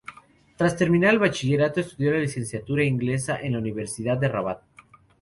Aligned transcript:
Tras 0.57 0.75
terminar 0.77 1.13
el 1.13 1.19
bachillerato, 1.19 1.79
estudió 1.79 2.11
literatura 2.15 2.83
inglesa 2.83 3.39
en 3.39 3.51
la 3.53 3.59
Universidad 3.59 4.17
de 4.17 4.29
Rabat. 4.29 4.63